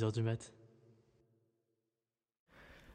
[0.00, 0.52] 2h du mat.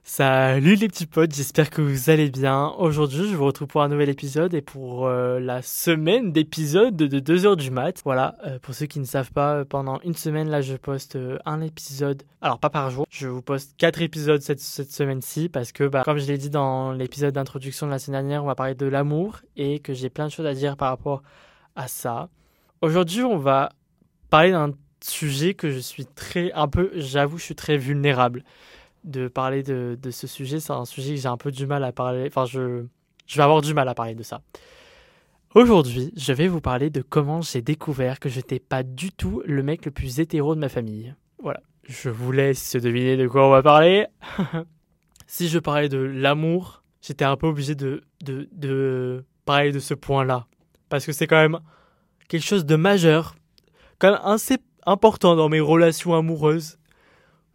[0.07, 2.75] Salut les petits potes, j'espère que vous allez bien.
[2.77, 7.19] Aujourd'hui, je vous retrouve pour un nouvel épisode et pour euh, la semaine d'épisodes de
[7.19, 8.01] 2h du mat.
[8.05, 11.39] Voilà, euh, pour ceux qui ne savent pas, pendant une semaine, là, je poste euh,
[11.45, 12.21] un épisode.
[12.41, 16.03] Alors, pas par jour, je vous poste quatre épisodes cette, cette semaine-ci parce que, bah,
[16.05, 18.85] comme je l'ai dit dans l'épisode d'introduction de la semaine dernière, on va parler de
[18.85, 21.23] l'amour et que j'ai plein de choses à dire par rapport
[21.75, 22.29] à ça.
[22.81, 23.71] Aujourd'hui, on va
[24.29, 24.71] parler d'un
[25.05, 28.43] sujet que je suis très, un peu, j'avoue, je suis très vulnérable
[29.03, 30.59] de parler de, ce sujet.
[30.59, 32.25] C'est un sujet que j'ai un peu du mal à parler.
[32.27, 32.85] Enfin, je,
[33.27, 34.41] je vais avoir du mal à parler de ça.
[35.53, 39.41] Aujourd'hui, je vais vous parler de comment j'ai découvert que je n'étais pas du tout
[39.45, 41.15] le mec le plus hétéro de ma famille.
[41.41, 41.61] Voilà.
[41.87, 44.07] Je vous laisse deviner de quoi on va parler.
[45.27, 49.93] si je parlais de l'amour, j'étais un peu obligé de, de, de parler de ce
[49.93, 50.47] point-là.
[50.89, 51.59] Parce que c'est quand même
[52.27, 53.35] quelque chose de majeur,
[53.99, 54.21] quand même
[54.85, 56.77] important dans mes relations amoureuses.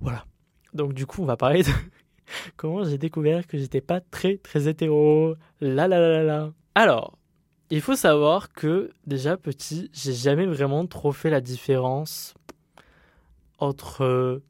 [0.01, 0.25] Voilà.
[0.75, 1.71] Donc du coup, on va parler de
[2.57, 5.35] comment j'ai découvert que j'étais pas très très hétéro.
[5.61, 6.53] La la la la.
[6.75, 7.19] Alors,
[7.71, 12.35] il faut savoir que déjà petit, j'ai jamais vraiment trop fait la différence
[13.59, 14.43] entre euh,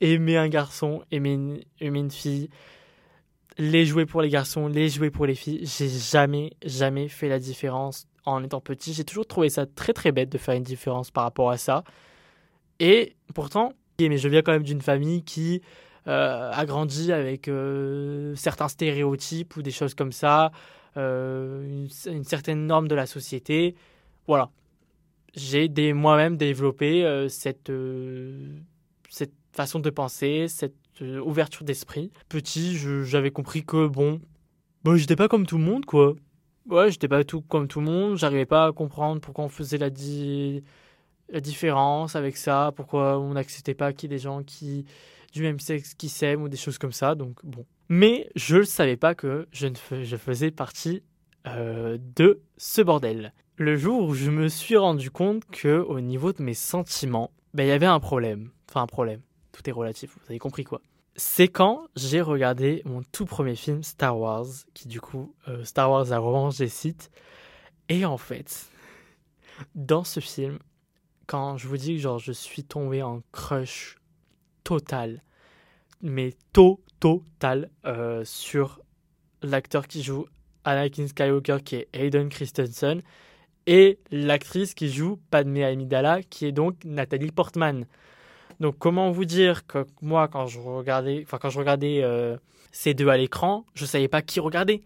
[0.00, 2.48] aimer un garçon, aimer une, aimer une fille,
[3.58, 5.66] les jouer pour les garçons, les jouer pour les filles.
[5.66, 8.92] J'ai jamais jamais fait la différence en étant petit.
[8.94, 11.84] J'ai toujours trouvé ça très très bête de faire une différence par rapport à ça.
[12.82, 13.74] Et pourtant,
[14.08, 15.62] mais je viens quand même d'une famille qui
[16.08, 20.50] euh, a grandi avec euh, certains stéréotypes ou des choses comme ça,
[20.96, 23.76] euh, une, une, certaine norme de la société.
[24.26, 24.50] Voilà.
[25.36, 27.72] J'ai moi-même développé cette,
[29.08, 32.10] cette façon de penser, cette ouverture d'esprit.
[32.28, 34.20] Petit, j'avais compris que, bon,
[34.84, 36.14] bon j'étais pas comme tout le monde, quoi.
[36.68, 39.78] Ouais, j'étais pas tout comme tout le monde, j'arrivais pas à comprendre pourquoi on faisait
[39.78, 40.62] la, di
[41.32, 44.84] la différence avec ça, pourquoi on n'acceptait pas qu'il y ait des gens qui
[45.32, 47.14] du même sexe qui s'aiment ou des choses comme ça?
[47.14, 47.64] Donc bon.
[47.88, 51.02] Mais je ne savais pas que je, ne je faisais partie
[51.46, 53.32] euh, de ce bordel.
[53.56, 57.64] Le jour où je me suis rendu compte que au niveau de mes sentiments, ben,
[57.64, 58.50] il y avait un problème.
[58.68, 59.20] Enfin un problème.
[59.52, 60.80] Tout est relatif, vous avez compris quoi.
[61.16, 65.90] C'est quand j'ai regardé mon tout premier film Star Wars, qui du coup euh, Star
[65.90, 67.10] Wars la revanche des sites.
[67.90, 68.70] Et en fait,
[69.74, 70.58] dans ce film,
[71.32, 73.96] quand je vous dis que genre je suis tombé en crush
[74.64, 75.22] total,
[76.02, 78.82] mais total, euh, sur
[79.40, 80.26] l'acteur qui joue
[80.66, 83.00] Anakin Skywalker qui est Hayden Christensen
[83.66, 87.86] et l'actrice qui joue Padmé Amidala qui est donc Nathalie Portman.
[88.60, 92.36] Donc comment vous dire que moi quand je regardais, enfin quand je regardais euh,
[92.72, 94.82] ces deux à l'écran, je savais pas qui regarder.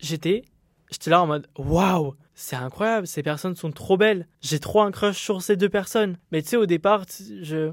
[0.00, 0.42] J'étais,
[0.90, 4.26] j'étais là en mode waouh, c'est incroyable, ces personnes sont trop belles.
[4.40, 6.18] J'ai trop un crush sur ces deux personnes.
[6.30, 7.04] Mais tu sais, au départ,
[7.42, 7.72] je,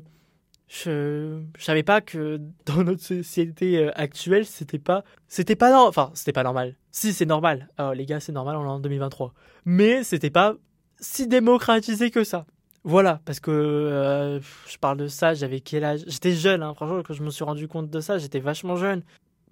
[0.68, 5.90] je, je savais pas que dans notre société euh, actuelle, c'était pas, c'était pas normal.
[5.90, 6.76] Enfin, c'était pas normal.
[6.92, 7.70] Si, c'est normal.
[7.78, 9.34] Alors, les gars, c'est normal, on est en 2023.
[9.66, 10.56] Mais c'était pas
[11.00, 12.46] si démocratisé que ça.
[12.84, 16.04] Voilà, parce que euh, je parle de ça, j'avais quel âge?
[16.08, 19.02] J'étais jeune, hein, franchement, quand je me suis rendu compte de ça, j'étais vachement jeune.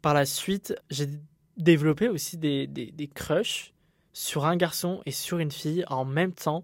[0.03, 1.07] Par la suite, j'ai
[1.57, 3.73] développé aussi des, des, crushs
[4.11, 6.63] sur un garçon et sur une fille en même temps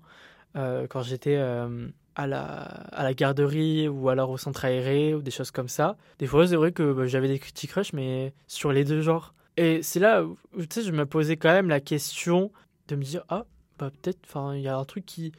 [0.56, 5.22] euh, quand j'étais euh, à, la, à la garderie ou alors au centre aéré ou
[5.22, 5.98] des choses comme ça.
[6.20, 9.34] Des fois, c'est vrai que bah, j'avais des petits crushs, mais sur les deux genres.
[9.58, 12.52] Et c'est là où je me posais quand même la question
[12.88, 13.46] de me dire Ah,
[13.78, 14.20] bah, peut-être,
[14.56, 15.32] il y a un truc qui.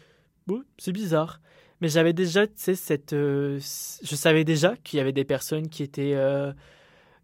[0.47, 1.41] Bon, c'est bizarre.
[1.81, 3.15] Mais j'avais déjà, tu sais, cette.
[3.15, 6.15] Euh, je savais déjà qu'il y avait des personnes qui étaient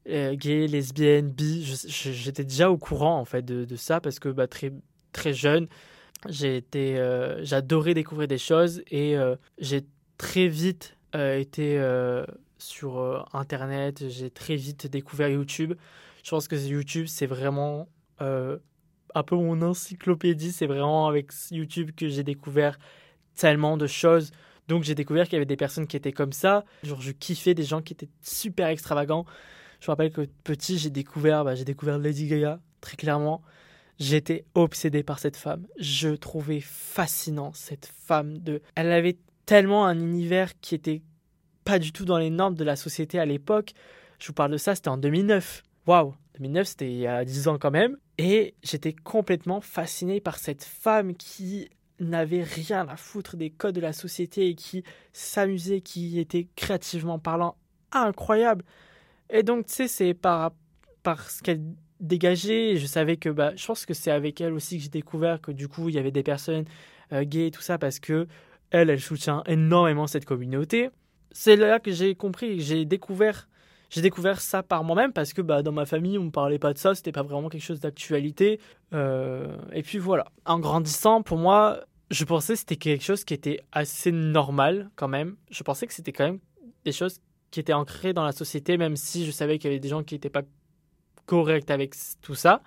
[0.07, 1.65] gay, lesbienne, bi.
[1.65, 4.73] J'étais déjà au courant en fait de, ça parce que bah, très
[5.13, 5.69] très jeune,
[6.45, 9.85] euh, j'adorais découvrir des choses et euh, j'ai
[10.19, 11.81] très vite été
[12.59, 14.09] sur internet.
[14.09, 15.75] J'ai très vite découvert YouTube.
[16.23, 17.89] Je pense que YouTube c'est vraiment
[18.21, 20.53] un peu mon encyclopédie.
[20.53, 22.79] C'est vraiment avec YouTube que j'ai découvert
[23.35, 24.31] tellement de choses.
[24.69, 26.65] Donc j'ai découvert qu'il y avait des personnes qui étaient comme ça.
[26.83, 29.25] Genre je kiffais des gens qui étaient super extravagants.
[29.81, 33.43] Je me rappelle que petit, j'ai découvert, bah, j'ai découvert Lady Gaga, très clairement.
[33.99, 35.67] J'étais obsédé par cette femme.
[35.79, 38.39] Je trouvais fascinant cette femme.
[38.39, 38.61] De...
[38.75, 41.03] Elle avait tellement un univers qui était
[41.65, 43.73] pas du tout dans les normes de la société à l'époque.
[44.19, 45.63] Je vous parle de ça, c'était en 2009.
[45.87, 47.97] Waouh 2009, c'était il y a 10 ans quand même.
[48.19, 51.69] Et j'étais complètement fasciné par cette femme qui
[51.99, 57.19] n'avait rien à foutre des codes de la société et qui s'amusait, qui était créativement
[57.19, 57.57] parlant
[57.93, 58.65] incroyable.
[59.31, 60.53] Et donc, tu sais, c'est par,
[61.03, 61.63] par ce qu'elle
[62.01, 62.77] dégageait.
[62.77, 65.53] Je savais que, bah, je pense que c'est avec elle aussi que j'ai découvert que
[65.53, 66.65] du coup, il y avait des personnes
[67.13, 68.27] euh, gays et tout ça parce que
[68.71, 70.91] elle, elle soutient énormément cette communauté.
[71.31, 73.49] c'est là que j'ai compris, j'ai découvert
[73.91, 76.73] j'ai découvert ça par moi-même parce que bah, dans ma famille, on ne parlait pas
[76.73, 78.61] de ça, c'était pas vraiment quelque chose d'actualité.
[78.93, 81.81] Euh, et puis voilà, en grandissant, pour moi,
[82.11, 85.37] je pensais que c'était quelque chose qui était assez normal quand même.
[85.51, 86.41] Je pensais que c'était quand même
[86.85, 87.21] des choses
[87.51, 90.03] qui étaient ancrées dans la société, même si je savais qu'il y avait des gens
[90.03, 90.43] qui n'étaient pas
[91.27, 92.63] corrects avec tout ça.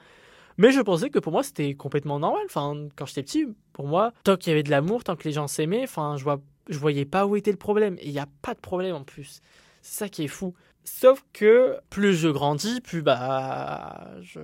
[0.57, 2.41] Mais je pensais que pour moi, c'était complètement normal.
[2.45, 5.31] Enfin, quand j'étais petit, pour moi, tant qu'il y avait de l'amour, tant que les
[5.31, 7.95] gens s'aimaient, enfin, je vois, je voyais pas où était le problème.
[7.99, 9.39] Et il n'y a pas de problème en plus.
[9.81, 10.53] C'est ça qui est fou.
[10.83, 14.41] Sauf que plus je grandis, plus bah je,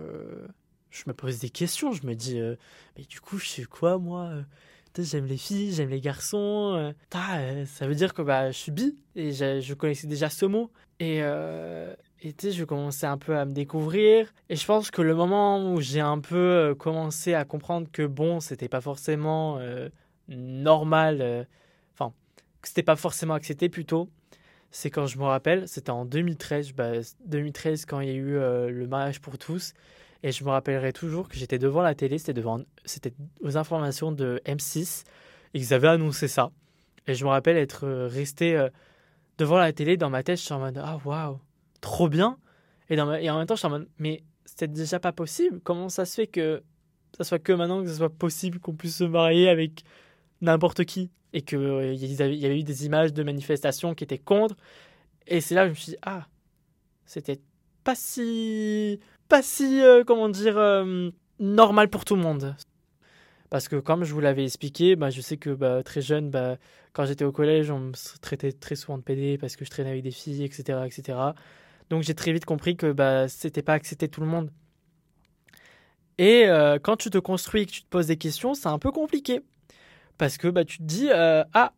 [0.90, 1.92] je me pose des questions.
[1.92, 2.56] Je me dis, euh,
[2.98, 4.42] mais du coup, je sais quoi moi euh,
[4.98, 6.94] J'aime les filles, j'aime les garçons.
[7.14, 10.72] Euh, ça veut dire que bah, je suis bi et je, connaissais déjà ce mot.
[11.00, 14.34] Et, et tu sais, je commençais un peu à me découvrir.
[14.50, 18.40] Et je pense que le moment où j'ai un peu commencé à comprendre que bon,
[18.40, 19.60] c'était pas forcément
[20.30, 21.48] normal,
[21.94, 22.14] enfin,
[22.62, 24.10] que c'était pas forcément accepté plutôt,
[24.76, 26.74] c'est quand je me rappelle, c'était en 2013,
[27.26, 29.74] 2013 bah, quand il y a eu euh, le mariage pour tous.
[30.26, 34.12] Et je me rappellerai toujours que j'étais devant la télé, c'était devant, c'était aux informations
[34.12, 35.04] de M6,
[35.54, 36.50] et ils avaient annoncé ça.
[37.06, 38.70] Et je me rappelle être euh, resté euh,
[39.38, 41.40] devant la télé, dans ma tête, je suis en mode ah waouh,
[41.80, 42.40] trop bien.
[42.90, 45.60] Et, dans et en même temps, je suis en mode mais c'était déjà pas possible.
[45.64, 46.64] Comment ça se fait que
[47.16, 49.84] ça soit que maintenant que ce soit possible qu'on puisse se marier avec
[50.42, 51.12] n'importe qui?
[51.34, 54.56] Et qu'il euh, y avait eu des images de manifestations qui étaient contre.
[55.28, 56.26] Et c'est là que je me suis dit, ah,
[57.06, 57.42] c'était
[57.84, 62.56] pas si, pas si, euh, comment dire, euh, normal pour tout le monde.
[63.50, 66.58] Parce que comme je vous l'avais expliqué, bah, je sais que bah, très jeune, bah,
[66.94, 69.92] quand j'étais au collège, on me traitait très souvent de PD parce que je traînais
[69.92, 70.80] avec des filles, etc.
[70.86, 71.18] etc.
[71.90, 74.52] Donc j'ai très vite compris que bah, c'était pas accepté tout le monde.
[76.18, 76.46] Et
[76.82, 79.42] quand tu te construis et que tu te poses des questions, c'est un peu compliqué.
[80.18, 81.74] Parce que tu te dis, euh, ah,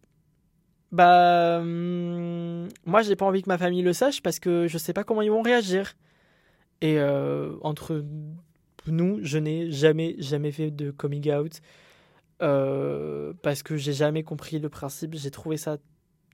[0.92, 4.94] bah, hum, moi, j'ai pas envie que ma famille le sache parce que je sais
[4.94, 5.94] pas comment ils vont réagir.
[6.82, 8.04] Et euh, entre
[8.88, 11.62] nous, je n'ai jamais, jamais fait de coming out
[12.42, 15.16] euh, parce que j'ai jamais compris le principe.
[15.16, 15.78] J'ai trouvé ça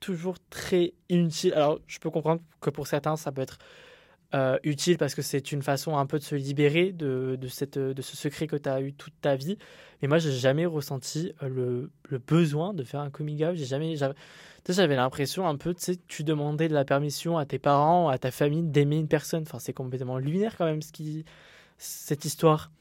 [0.00, 1.54] toujours très inutile.
[1.54, 3.58] Alors, je peux comprendre que pour certains, ça peut être
[4.34, 7.78] euh, utile parce que c'est une façon un peu de se libérer de, de, cette,
[7.78, 9.58] de ce secret que tu as eu toute ta vie.
[10.02, 13.54] Mais moi, j'ai jamais ressenti euh, le, le, besoin de faire un coming out.
[13.54, 17.60] J'ai jamais, j'avais l'impression un peu, tu sais, tu demandais de la permission à tes
[17.60, 19.42] parents, à ta famille d'aimer une personne.
[19.42, 21.24] Enfin, c'est complètement lunaire quand même ce qui,
[21.78, 22.72] cette histoire.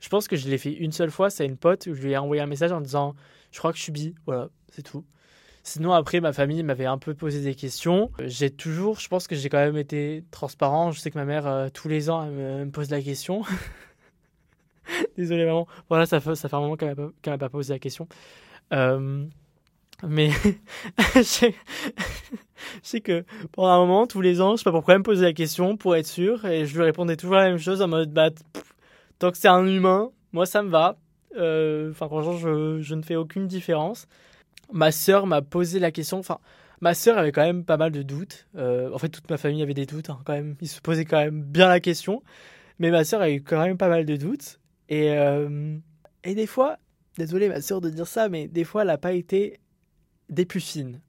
[0.00, 1.28] Je pense que je l'ai fait une seule fois.
[1.28, 3.14] C'est une pote où je lui ai envoyé un message en disant,
[3.52, 4.14] je crois que je suis bi.
[4.26, 5.04] Voilà, c'est tout.
[5.66, 8.10] Sinon, après, ma famille m'avait un peu posé des questions.
[8.18, 10.92] J'ai toujours, je pense que j'ai quand même été transparent.
[10.92, 13.42] Je sais que ma mère, euh, tous les ans, elle me, pose la question.
[15.16, 15.66] Désolé, maman.
[15.88, 16.94] Voilà, ça fait, ça fait un moment qu'elle
[17.26, 18.06] m'a pas, posé la question.
[18.74, 19.24] Euh,
[20.06, 20.28] mais
[21.14, 21.50] je
[22.82, 25.24] sais que pendant un moment, tous les ans, je sais pas pourquoi elle me posait
[25.24, 26.44] la question pour être sûr.
[26.44, 28.28] Et je lui répondais toujours la même chose en mode, bah,
[29.18, 30.98] tant que c'est un humain, moi ça me va.
[31.38, 34.06] Euh, enfin, franchement, je, je ne fais aucune différence
[34.74, 36.18] ma sœur m'a posé la question.
[36.18, 36.38] Enfin,
[36.80, 38.46] ma sœur avait quand même pas mal de doutes.
[38.56, 40.10] Euh, en fait, toute ma famille avait des doutes.
[40.10, 42.22] Hein, quand même, ils se posaient quand même bien la question.
[42.78, 44.60] Mais ma sœur a eu quand même pas mal de doutes.
[44.88, 45.78] Et, euh,
[46.24, 46.78] et des fois,
[47.16, 49.60] désolé ma sœur de dire ça, mais des fois, elle n'a pas été
[50.28, 51.00] des plus fines.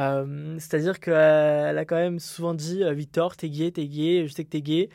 [0.00, 4.44] Euh, c'est-à-dire qu'elle a quand même souvent dit Victor, t'es gay, t'es gay, je sais
[4.44, 4.88] que t'es gay.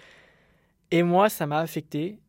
[0.91, 2.19] Et moi, ça m'a affecté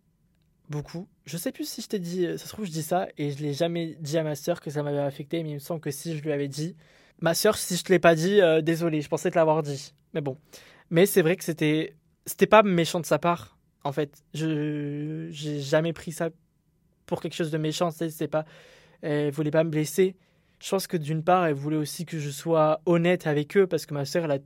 [0.71, 1.09] beaucoup.
[1.27, 3.39] Je sais plus si je t'ai dit, ça se trouve, je dis ça et je
[3.39, 5.91] l'ai jamais dit à ma sœur que ça m'avait affecté, mais il me semble que
[5.91, 6.77] si je lui avais dit.
[7.21, 9.93] Ma sœur, si je te l'ai pas dit, euh, désolé, je pensais te l'avoir dit.
[10.15, 10.39] Mais bon.
[10.91, 14.23] Mais c'est vrai que c'était c'était pas méchant de sa part, en fait.
[14.35, 16.31] Je j'ai jamais pris ça
[17.07, 18.45] pour quelque chose de méchant, c'est pas.
[19.03, 20.17] Elle voulait pas me blesser.
[20.61, 23.85] Je pense que d'une part, elle voulait aussi que je sois honnête avec eux, parce
[23.87, 24.43] que ma sœur, elle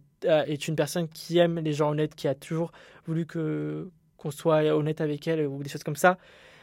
[0.47, 2.73] est une personne qui aime les gens honnêtes, qui a toujours
[3.07, 6.19] voulu que qu'on soit honnête avec elle ou des choses comme ça.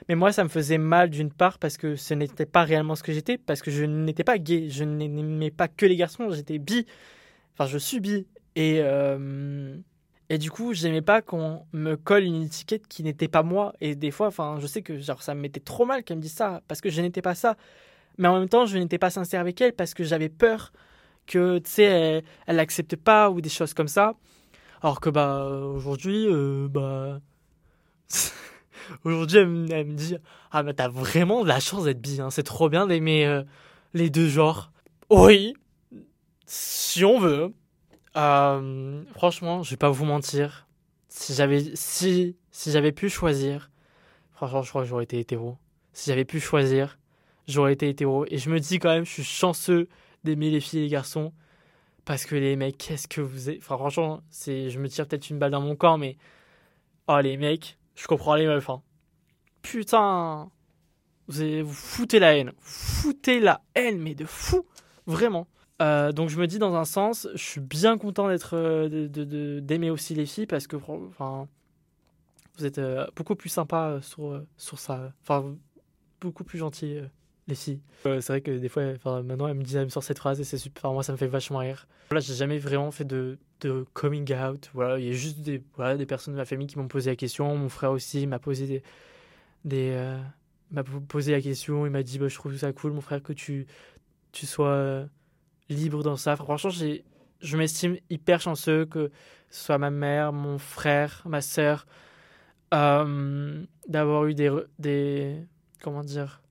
[0.09, 3.03] Mais moi, ça me faisait mal d'une part parce que ce n'était pas réellement ce
[3.03, 6.59] que j'étais, parce que je n'étais pas gay, je n'aimais pas que les garçons, j'étais
[6.59, 6.85] bi.
[7.53, 8.25] Enfin, je suis bi.
[8.55, 9.77] Et, euh,
[10.29, 13.73] et du coup, j'aimais pas qu'on me colle une étiquette qui n'était pas moi.
[13.81, 16.21] Et des fois, enfin, je sais que genre, ça me mettait trop mal qu'elle me
[16.21, 17.57] dise ça, parce que je n'étais pas ça.
[18.17, 20.71] Mais en même temps, je n'étais pas sincère avec elle parce que j'avais peur
[21.27, 24.15] que, tu sais, elle n'accepte pas ou des choses comme ça.
[24.81, 27.19] Alors que, bah, aujourd'hui, euh, bah
[29.03, 30.17] Aujourd'hui, elle, me dit
[30.51, 32.29] Ah, mais t'as vraiment de la chance d'être bi, hein.
[32.29, 33.43] c'est trop bien d'aimer euh,
[33.93, 34.71] les deux genres.
[35.09, 35.53] Oui,
[36.45, 37.53] si on veut.
[38.15, 40.67] Euh, franchement, je vais pas vous mentir.
[41.09, 43.69] Si j'avais si, si j'avais pu choisir,
[44.33, 45.57] franchement, je crois que j'aurais été hétéro.
[45.93, 46.97] Si j'avais pu choisir,
[47.47, 48.25] j'aurais été hétéro.
[48.29, 49.87] Et je me dis quand même, je suis chanceux
[50.23, 51.33] d'aimer les filles et les garçons.
[52.05, 53.59] Parce que les mecs, qu'est-ce que vous êtes?
[53.59, 56.17] Enfin, franchement, je me tire peut-être une balle dans mon corps, mais.
[57.07, 58.69] Oh, les mecs, je comprends les meufs.
[58.69, 58.81] Hein.
[59.61, 60.49] Putain.
[61.27, 61.61] Vous, avez...
[61.61, 62.53] vous foutez la haine.
[62.61, 64.65] Foutez la haine, mais de fou.
[65.07, 65.47] Vraiment.
[65.81, 69.91] Euh, donc je me dis dans un sens, je suis bien content d'être euh, d'aimer
[69.91, 71.47] aussi les filles parce que enfin
[72.57, 75.55] vous êtes euh, beaucoup plus sympa sur sur ça, enfin
[76.19, 76.99] beaucoup plus gentil
[77.47, 77.79] les filles.
[78.03, 78.83] c'est vrai que des fois,
[79.23, 80.91] maintenant elle me dit, elle me sort cette phrase et c'est super.
[80.91, 81.87] moi ça me fait vachement rire.
[82.09, 84.69] Voilà, j'ai jamais vraiment fait de de coming out.
[84.73, 87.09] Voilà, il y a juste des voilà des personnes de ma famille qui m'ont posé
[87.09, 87.55] la question.
[87.55, 88.83] Mon frère aussi m'a posé des
[89.65, 90.17] des
[90.71, 91.85] m'a posé la question.
[91.85, 93.65] Il m'a dit bah, je trouve ça cool mon frère que tu
[94.31, 95.05] tu sois
[95.69, 96.35] libre dans ça.
[96.35, 97.03] Franchement, j'ai,
[97.41, 99.11] je m'estime hyper chanceux que
[99.49, 101.87] ce soit ma mère, mon frère, ma sœur,
[102.73, 105.35] euh, d'avoir eu des, des.
[105.81, 106.41] Comment dire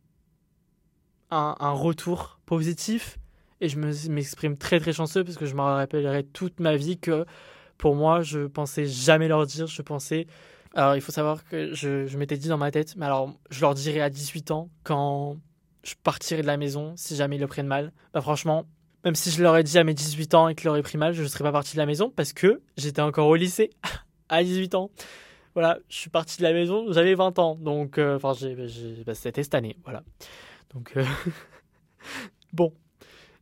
[1.30, 3.18] un, retour positif.
[3.61, 7.25] Et je m'exprime très très chanceux parce que je me rappellerai toute ma vie que
[7.78, 9.66] pour moi, je pensais jamais leur dire.
[9.66, 10.26] Je pensais.
[10.75, 13.75] Alors, il faut savoir que je, m'étais dit dans ma tête, mais alors, je leur
[13.75, 15.37] dirais à 18 ans quand
[15.83, 17.92] je partirai de la maison si jamais ils le prennent mal.
[18.12, 18.66] Bah, franchement,
[19.04, 21.14] même si je leur ai dit à mes 18 ans et qu'ils l'auraient pris mal,
[21.14, 23.71] je ne serais pas parti de la maison parce que j'étais encore au lycée
[24.28, 24.90] à 18 ans.
[25.54, 27.54] Voilà, je suis parti de la maison, j'avais 20 ans.
[27.54, 28.35] Donc, euh, enfin,
[29.06, 29.78] bah, c'était cette année.
[29.85, 30.02] Voilà.
[30.76, 31.04] Donc, euh,
[32.52, 32.73] bon.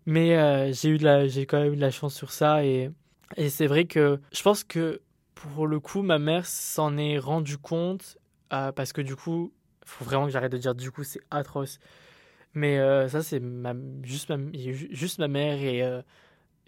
[0.06, 2.64] Mais euh, j'ai eu de la, j'ai quand même eu de la chance sur ça
[2.64, 2.90] et,
[3.36, 5.00] et c'est vrai que je pense que
[5.34, 8.16] pour le coup, ma mère s'en est rendu compte
[8.48, 11.78] parce que du coup, il faut vraiment que j'arrête de dire du coup, c'est atroce.
[12.54, 13.42] Mais euh, ça, c'est
[14.02, 16.02] juste, ma, juste ma mère et, euh,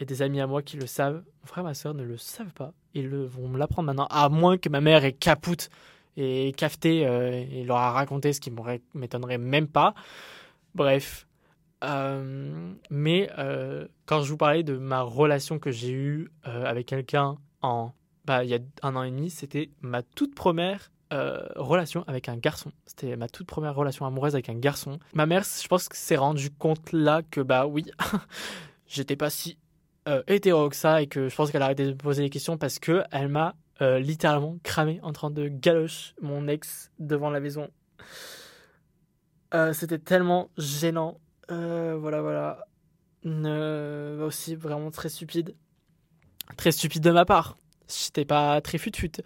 [0.00, 1.22] et, des amis à moi qui le savent.
[1.42, 2.72] Mon frère ma soeur ne le savent pas.
[2.94, 5.70] Ils le, vont me l'apprendre maintenant, à moins que ma mère ait capoute
[6.16, 8.52] et cafeté euh, et leur a raconté ce qui
[8.94, 9.94] m'étonnerait même pas.
[10.76, 11.26] Bref.
[12.90, 13.30] mais
[14.06, 17.92] quand je vous parlais de ma relation que j'ai eue avec quelqu'un en
[18.26, 22.28] bah, il y a un an et demi, c'était ma toute première euh, relation avec
[22.28, 22.72] un garçon.
[22.84, 24.98] C'était ma toute première relation amoureuse avec un garçon.
[25.14, 27.84] Ma mère, je pense s'est rendu compte là que bah oui,
[28.88, 29.58] j'étais pas si
[30.08, 32.30] euh, hétéro que ça et que je pense qu'elle a arrêté de me poser des
[32.30, 37.30] questions parce que elle m'a euh, littéralement cramé en train de galoche mon ex devant
[37.30, 37.70] la maison.
[39.72, 41.18] C'était tellement gênant.
[41.48, 42.66] voilà, voilà.
[43.24, 45.54] aussi vraiment très stupide.
[46.56, 47.56] Très stupide de ma part.
[47.88, 49.22] J'étais pas très fut-fut.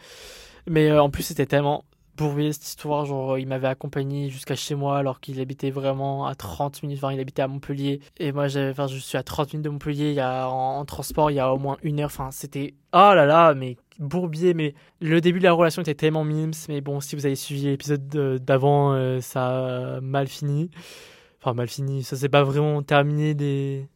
[0.66, 1.84] Mais euh, en plus, c'était tellement
[2.20, 3.06] bourbier cette histoire.
[3.06, 6.98] Genre, il m'avait accompagné jusqu'à chez moi alors qu'il habitait vraiment à 30 minutes.
[7.02, 8.00] Enfin, il habitait à Montpellier.
[8.18, 10.10] Et moi, enfin, je suis à 30 minutes de Montpellier.
[10.10, 12.06] Il y a, en, transport, il y a au moins une heure.
[12.06, 12.74] Enfin, c'était.
[12.92, 14.52] Oh là là, mais bourbier.
[14.54, 16.52] Mais le début de la relation était tellement mimes.
[16.68, 18.06] Mais bon, si vous avez suivi l'épisode
[18.44, 20.70] d'avant, euh, ça a mal fini.
[21.40, 22.02] Enfin, mal fini.
[22.02, 23.88] Ça s'est pas vraiment terminé des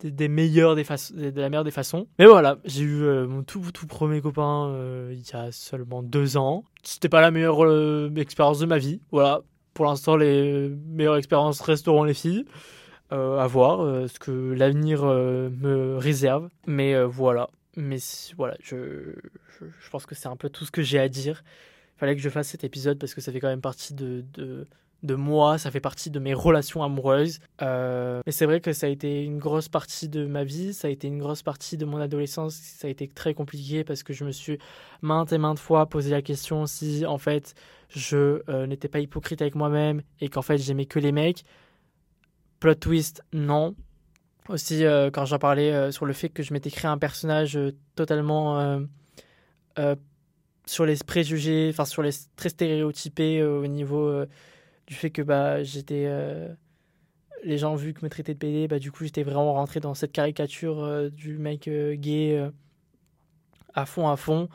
[0.00, 2.06] des, meilleurs des de la meilleure des façons.
[2.18, 6.02] Mais voilà, j'ai eu euh, mon tout, tout premier copain euh, il y a seulement
[6.02, 6.64] deux ans.
[6.82, 9.00] C'était pas la meilleure euh, expérience de ma vie.
[9.10, 9.42] Voilà,
[9.74, 12.44] pour l'instant, les meilleures expériences resteront les filles.
[13.10, 16.48] à voir ce que l'avenir me réserve.
[16.66, 17.48] Mais voilà.
[17.76, 17.98] Mais
[18.36, 19.14] voilà, je,
[19.60, 21.44] je, pense que c'est un peu tout ce que j'ai à dire.
[21.98, 24.24] Fallait que je fasse cet épisode parce que ça fait quand même partie de
[25.06, 27.38] de moi, ça fait partie de mes relations amoureuses.
[27.62, 30.88] Euh, mais c'est vrai que ça a été une grosse partie de ma vie, ça
[30.88, 34.12] a été une grosse partie de mon adolescence, ça a été très compliqué parce que
[34.12, 34.58] je me suis
[35.00, 37.54] maintes et maintes fois posé la question si en fait
[37.88, 41.44] je euh, n'étais pas hypocrite avec moi-même et qu'en fait j'aimais que les mecs.
[42.60, 43.74] Plot twist, non.
[44.48, 47.58] Aussi, euh, quand j'en parlais sur le fait que je m'étais créé un personnage
[47.94, 48.80] totalement
[50.66, 54.24] sur les préjugés, enfin sur les très stéréotypés au niveau
[54.86, 56.04] du fait que bah, j'étais.
[56.06, 56.48] Euh,
[57.44, 59.94] les gens vu que me traitaient de PD, bah, du coup, j'étais vraiment rentré dans
[59.94, 62.50] cette caricature euh, du mec euh, gay
[63.74, 64.48] à fond, à fond.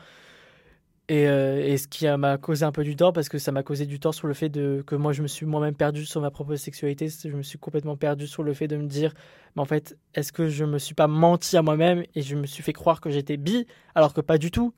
[1.08, 3.84] Et, et, ce qui m'a causé un peu du tort, parce que ça m'a causé
[3.84, 6.30] du tort sur le fait de, que moi je me suis moi-même perdu sur ma
[6.30, 9.12] propre sexualité, je me suis complètement perdu sur le fait de me dire,
[9.54, 12.46] mais en fait, est-ce que je me suis pas menti à moi-même et je me
[12.46, 14.72] suis fait croire que j'étais bi, alors que pas du tout?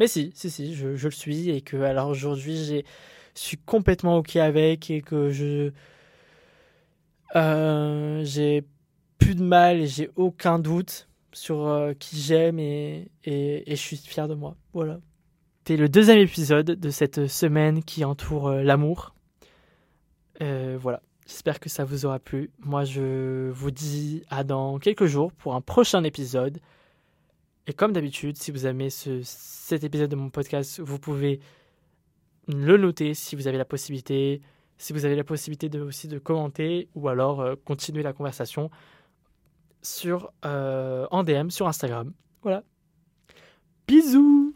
[0.00, 2.86] Mais si, si, si, je, le suis, et que alors aujourd'hui j'ai
[3.34, 5.72] suis complètement ok avec et que je
[7.36, 8.64] euh, j'ai
[9.18, 13.96] plus de mal et j'ai aucun doute sur euh, qui j'aime et, et, je suis
[13.96, 14.56] fier de moi.
[14.72, 14.98] Voilà.
[15.58, 19.14] C'était le deuxième épisode de cette semaine qui entoure euh, l'amour.
[20.40, 21.02] voilà.
[21.26, 22.50] J'espère que ça vous aura plu.
[22.58, 26.58] Moi, je vous dis à dans quelques jours pour un prochain épisode.
[27.68, 31.38] Et comme d'habitude, si vous aimez ce, cet épisode de mon podcast, vous pouvez
[32.54, 34.40] le noter si vous avez la possibilité,
[34.78, 38.70] si vous avez la possibilité de, aussi de commenter ou alors euh, continuer la conversation.
[39.82, 42.12] sur, en DM sur Instagram.
[42.42, 42.62] Voilà.
[43.86, 44.54] Bisous